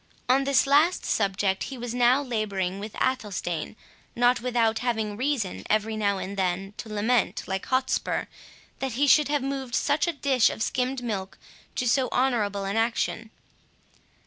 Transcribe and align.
On 0.27 0.45
this 0.45 0.65
last 0.65 1.05
subject, 1.05 1.65
he 1.65 1.77
was 1.77 1.93
now 1.93 2.23
labouring 2.23 2.79
with 2.79 2.93
Athelstane, 2.99 3.75
not 4.15 4.41
without 4.41 4.79
having 4.79 5.15
reason, 5.15 5.63
every 5.69 5.95
now 5.95 6.17
and 6.17 6.35
then, 6.35 6.73
to 6.77 6.89
lament, 6.89 7.43
like 7.45 7.67
Hotspur, 7.67 8.25
that 8.79 8.93
he 8.93 9.05
should 9.05 9.27
have 9.27 9.43
moved 9.43 9.75
such 9.75 10.07
a 10.07 10.13
dish 10.13 10.49
of 10.49 10.63
skimmed 10.63 11.03
milk 11.03 11.37
to 11.75 11.87
so 11.87 12.09
honourable 12.11 12.65
an 12.65 12.77
action. 12.77 13.29